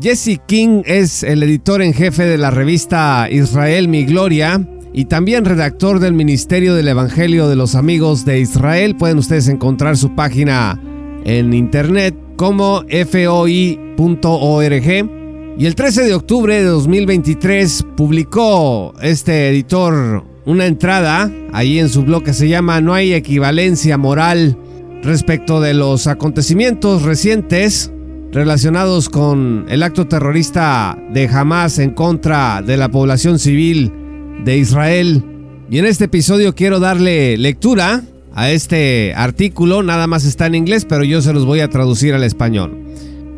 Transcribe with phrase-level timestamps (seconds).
[0.00, 5.44] Jesse King es el editor en jefe de la revista Israel Mi Gloria y también
[5.44, 8.96] redactor del Ministerio del Evangelio de los Amigos de Israel.
[8.96, 10.80] Pueden ustedes encontrar su página
[11.24, 13.60] en internet como foi.org.
[15.58, 22.04] Y el 13 de octubre de 2023 publicó este editor una entrada ahí en su
[22.04, 24.56] blog que se llama No hay equivalencia moral
[25.02, 27.92] respecto de los acontecimientos recientes
[28.32, 33.92] relacionados con el acto terrorista de Hamas en contra de la población civil
[34.44, 35.24] de Israel.
[35.70, 38.02] Y en este episodio quiero darle lectura
[38.34, 42.14] a este artículo, nada más está en inglés, pero yo se los voy a traducir
[42.14, 42.78] al español.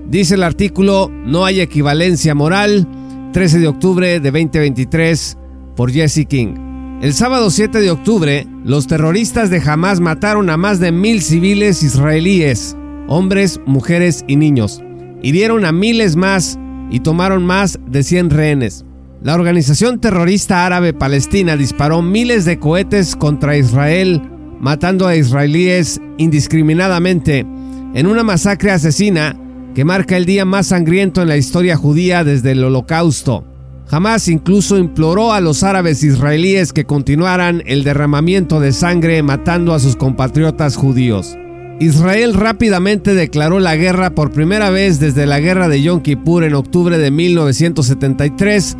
[0.09, 2.87] Dice el artículo, no hay equivalencia moral,
[3.33, 5.38] 13 de octubre de 2023,
[5.74, 6.55] por Jesse King.
[7.01, 11.83] El sábado 7 de octubre, los terroristas de Hamas mataron a más de mil civiles
[11.83, 12.77] israelíes,
[13.09, 14.83] hombres, mujeres y niños.
[15.23, 16.59] Hirieron a miles más
[16.91, 18.85] y tomaron más de 100 rehenes.
[19.23, 24.21] La organización terrorista árabe palestina disparó miles de cohetes contra Israel,
[24.61, 27.46] matando a israelíes indiscriminadamente
[27.95, 29.37] en una masacre asesina
[29.74, 33.45] que marca el día más sangriento en la historia judía desde el holocausto.
[33.87, 39.79] Jamás incluso imploró a los árabes israelíes que continuaran el derramamiento de sangre matando a
[39.79, 41.37] sus compatriotas judíos.
[41.83, 46.55] Israel rápidamente declaró la guerra por primera vez desde la guerra de Yom Kippur en
[46.55, 48.77] octubre de 1973,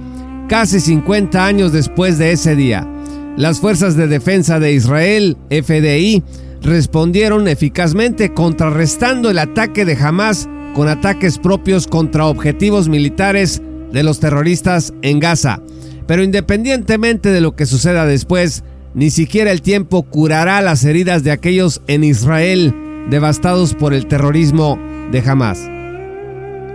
[0.49, 2.89] casi 50 años después de ese día.
[3.37, 6.23] Las Fuerzas de Defensa de Israel, FDI,
[6.63, 14.21] respondieron eficazmente contrarrestando el ataque de Hamas con ataques propios contra objetivos militares de los
[14.21, 15.61] terroristas en Gaza.
[16.07, 18.63] Pero independientemente de lo que suceda después,
[18.95, 22.73] ni siquiera el tiempo curará las heridas de aquellos en Israel
[23.11, 24.79] devastados por el terrorismo
[25.11, 25.69] de Hamas.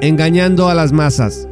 [0.02, 1.48] Engañando a las masas.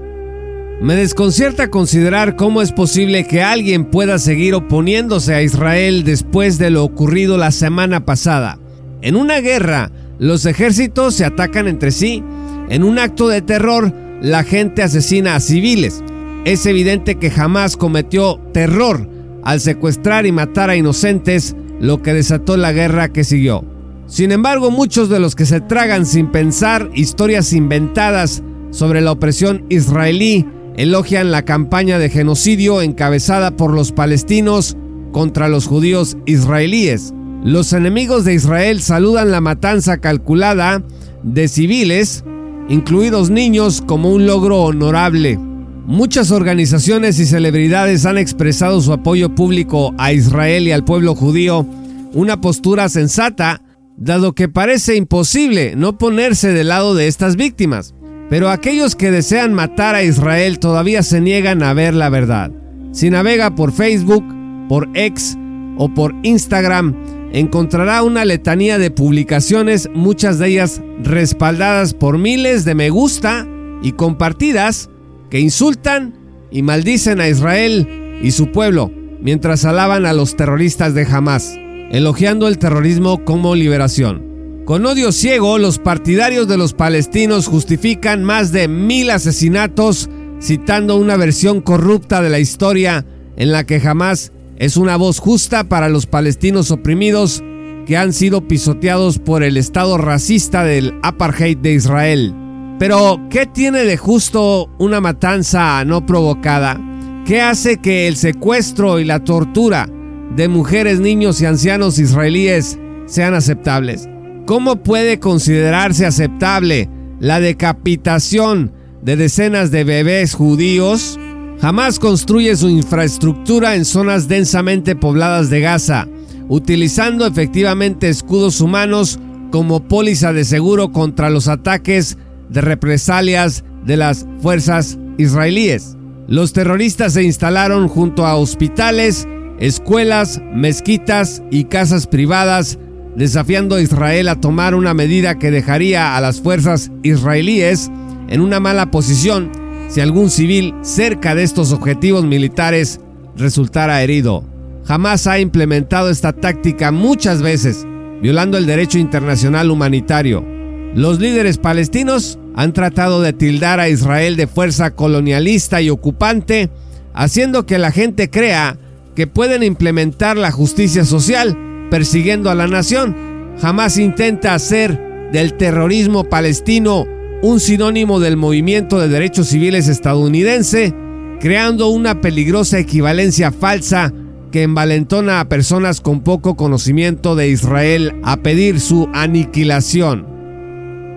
[0.81, 6.69] Me desconcierta considerar cómo es posible que alguien pueda seguir oponiéndose a Israel después de
[6.69, 8.59] lo ocurrido la semana pasada.
[9.01, 9.89] En una guerra,
[10.19, 12.23] los ejércitos se atacan entre sí.
[12.69, 16.03] En un acto de terror, la gente asesina a civiles.
[16.43, 19.09] Es evidente que jamás cometió terror
[19.43, 23.63] al secuestrar y matar a inocentes, lo que desató la guerra que siguió.
[24.07, 29.65] Sin embargo, muchos de los que se tragan sin pensar historias inventadas sobre la opresión
[29.69, 30.45] israelí
[30.77, 34.77] elogian la campaña de genocidio encabezada por los palestinos
[35.11, 37.13] contra los judíos israelíes.
[37.43, 40.83] Los enemigos de Israel saludan la matanza calculada
[41.23, 42.23] de civiles,
[42.67, 45.39] incluidos niños, como un logro honorable.
[45.85, 51.65] Muchas organizaciones y celebridades han expresado su apoyo público a Israel y al pueblo judío,
[52.13, 53.61] una postura sensata,
[53.97, 57.93] dado que parece imposible no ponerse del lado de estas víctimas.
[58.29, 62.51] Pero aquellos que desean matar a Israel todavía se niegan a ver la verdad.
[62.91, 64.23] Si navega por Facebook,
[64.67, 65.37] por X
[65.77, 66.95] o por Instagram,
[67.33, 73.47] encontrará una letanía de publicaciones, muchas de ellas respaldadas por miles de me gusta
[73.83, 74.89] y compartidas,
[75.29, 76.15] que insultan
[76.49, 78.91] y maldicen a Israel y su pueblo,
[79.21, 81.59] mientras alaban a los terroristas de Hamas,
[81.91, 84.63] elogiando el terrorismo como liberación.
[84.65, 90.09] Con odio ciego, los partidarios de los palestinos justifican más de mil asesinatos,
[90.41, 93.05] citando una versión corrupta de la historia
[93.37, 97.43] en la que Hamas es una voz justa para los palestinos oprimidos
[97.85, 102.33] que han sido pisoteados por el Estado racista del apartheid de Israel.
[102.79, 106.79] Pero, ¿qué tiene de justo una matanza no provocada?
[107.25, 109.87] ¿Qué hace que el secuestro y la tortura
[110.35, 114.07] de mujeres, niños y ancianos israelíes sean aceptables?
[114.45, 121.17] ¿Cómo puede considerarse aceptable la decapitación de decenas de bebés judíos
[121.61, 126.07] Jamás construye su infraestructura en zonas densamente pobladas de Gaza,
[126.49, 129.19] utilizando efectivamente escudos humanos
[129.51, 132.17] como póliza de seguro contra los ataques
[132.49, 135.95] de represalias de las fuerzas israelíes.
[136.27, 139.27] Los terroristas se instalaron junto a hospitales,
[139.59, 142.77] escuelas, mezquitas y casas privadas,
[143.15, 147.89] desafiando a Israel a tomar una medida que dejaría a las fuerzas israelíes
[148.27, 149.51] en una mala posición
[149.87, 152.99] si algún civil cerca de estos objetivos militares
[153.37, 154.43] resultara herido.
[154.85, 157.85] Jamás ha implementado esta táctica muchas veces,
[158.21, 160.45] violando el derecho internacional humanitario.
[160.93, 166.69] Los líderes palestinos han tratado de tildar a Israel de fuerza colonialista y ocupante,
[167.13, 168.77] haciendo que la gente crea
[169.15, 171.57] que pueden implementar la justicia social
[171.89, 173.15] persiguiendo a la nación.
[173.61, 177.05] Jamás intenta hacer del terrorismo palestino
[177.41, 180.93] un sinónimo del movimiento de derechos civiles estadounidense,
[181.39, 184.11] creando una peligrosa equivalencia falsa
[184.51, 190.25] que envalentona a personas con poco conocimiento de Israel a pedir su aniquilación,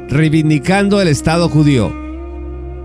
[0.09, 1.93] reivindicando el Estado judío.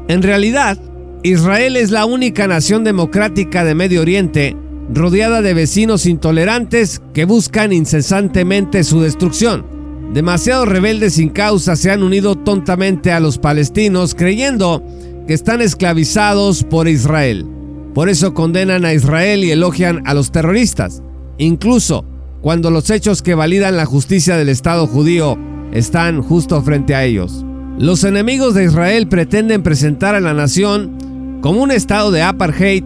[0.08, 0.78] En realidad,
[1.24, 4.56] Israel es la única nación democrática de Medio Oriente
[4.92, 9.66] rodeada de vecinos intolerantes que buscan incesantemente su destrucción.
[10.14, 14.84] Demasiados rebeldes sin causa se han unido tontamente a los palestinos creyendo
[15.28, 17.48] que están esclavizados por Israel.
[17.94, 21.02] Por eso condenan a Israel y elogian a los terroristas,
[21.38, 22.06] incluso
[22.42, 25.38] cuando los hechos que validan la justicia del Estado judío
[25.72, 27.46] están justo frente a ellos.
[27.80, 32.84] Los enemigos de Israel pretenden presentar a la nación como un estado de apartheid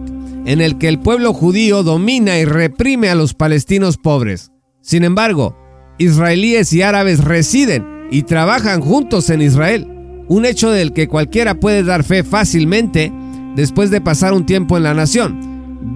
[0.48, 4.50] en el que el pueblo judío domina y reprime a los palestinos pobres.
[4.80, 5.54] Sin embargo,
[5.98, 9.86] israelíes y árabes residen y trabajan juntos en Israel,
[10.26, 13.12] un hecho del que cualquiera puede dar fe fácilmente
[13.56, 15.38] después de pasar un tiempo en la nación.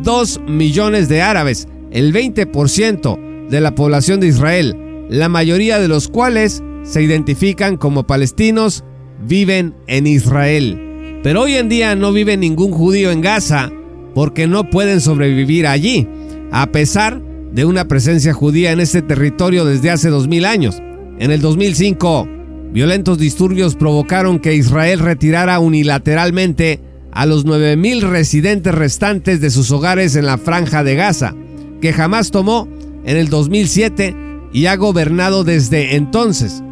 [0.02, 6.08] Dos millones de árabes, el 20% de la población de Israel, la mayoría de los
[6.08, 8.84] cuales se identifican como palestinos,
[9.26, 11.20] viven en Israel.
[11.22, 13.72] Pero hoy en día no vive ningún judío en Gaza
[14.14, 16.08] porque no pueden sobrevivir allí,
[16.50, 17.20] a pesar
[17.52, 20.82] de una presencia judía en este territorio desde hace 2000 años.
[21.18, 22.28] En el 2005,
[22.72, 26.80] violentos disturbios provocaron que Israel retirara unilateralmente
[27.12, 31.34] a los 9.000 residentes restantes de sus hogares en la franja de Gaza,
[31.80, 32.68] que jamás tomó
[33.04, 34.16] en el 2007
[34.52, 36.62] y ha gobernado desde entonces.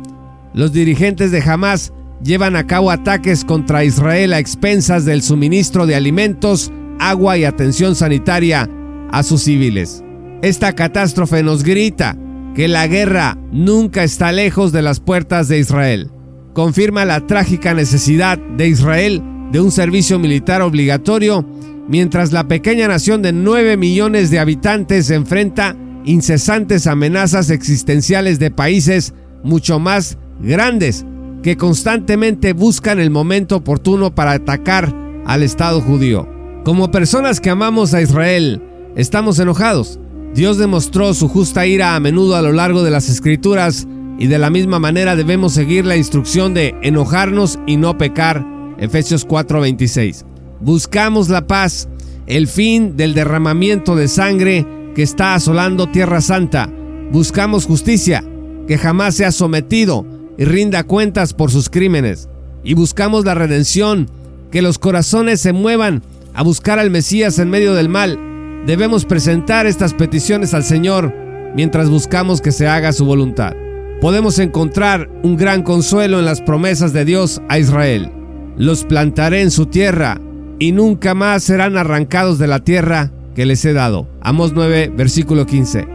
[0.54, 1.92] Los dirigentes de Hamas
[2.22, 7.94] llevan a cabo ataques contra Israel a expensas del suministro de alimentos agua y atención
[7.94, 8.69] sanitaria
[9.11, 10.05] a sus civiles.
[10.43, 12.17] Esta catástrofe nos grita
[12.55, 16.11] que la guerra nunca está lejos de las puertas de Israel.
[16.52, 21.47] Confirma la trágica necesidad de Israel de un servicio militar obligatorio
[21.88, 29.12] mientras la pequeña nación de 9 millones de habitantes enfrenta incesantes amenazas existenciales de países
[29.43, 31.05] mucho más grandes
[31.43, 34.94] que constantemente buscan el momento oportuno para atacar
[35.26, 36.39] al Estado judío.
[36.65, 38.62] Como personas que amamos a Israel,
[38.95, 39.99] estamos enojados.
[40.35, 44.39] Dios demostró su justa ira a menudo a lo largo de las escrituras y de
[44.39, 48.45] la misma manera debemos seguir la instrucción de enojarnos y no pecar.
[48.79, 50.27] Efesios 4:26.
[50.61, 51.89] Buscamos la paz,
[52.27, 56.71] el fin del derramamiento de sangre que está asolando Tierra Santa.
[57.11, 58.23] Buscamos justicia,
[58.69, 60.05] que jamás sea sometido
[60.37, 62.29] y rinda cuentas por sus crímenes.
[62.62, 64.11] Y buscamos la redención,
[64.51, 66.03] que los corazones se muevan
[66.40, 68.19] a buscar al Mesías en medio del mal.
[68.64, 71.14] Debemos presentar estas peticiones al Señor
[71.54, 73.52] mientras buscamos que se haga su voluntad.
[74.00, 78.10] Podemos encontrar un gran consuelo en las promesas de Dios a Israel.
[78.56, 80.19] Los plantaré en su tierra
[80.58, 84.08] y nunca más serán arrancados de la tierra que les he dado.
[84.22, 85.87] Amos 9, versículo 15.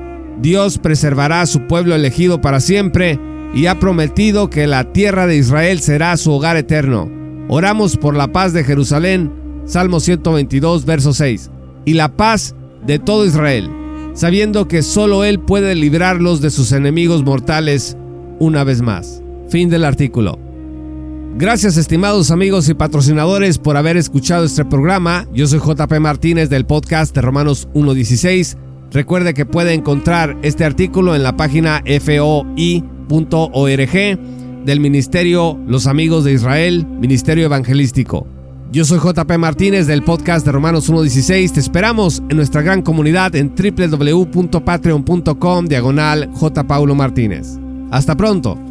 [0.43, 3.19] Dios preservará a su pueblo elegido para siempre
[3.55, 7.09] y ha prometido que la tierra de Israel será su hogar eterno.
[7.47, 11.49] Oramos por la paz de Jerusalén Salmo 122, verso 6.
[11.85, 13.69] Y la paz de todo Israel,
[14.13, 17.97] sabiendo que solo Él puede librarlos de sus enemigos mortales
[18.39, 19.21] una vez más.
[19.49, 20.39] Fin del artículo.
[21.37, 25.27] Gracias estimados amigos y patrocinadores por haber escuchado este programa.
[25.33, 28.55] Yo soy JP Martínez del podcast de Romanos 1.16.
[28.91, 32.55] Recuerde que puede encontrar este artículo en la página foi.org
[34.65, 38.27] del Ministerio Los Amigos de Israel, Ministerio Evangelístico.
[38.75, 41.53] Yo soy JP Martínez del podcast de Romanos 1.16.
[41.53, 46.63] Te esperamos en nuestra gran comunidad en www.patreon.com diagonal J.
[46.93, 47.57] Martínez.
[47.91, 48.64] Hasta pronto.